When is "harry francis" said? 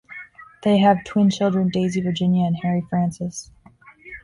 2.63-3.51